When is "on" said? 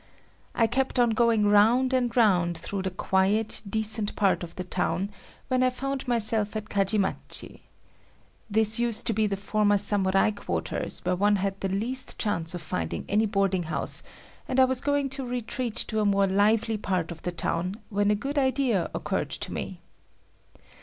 0.97-1.11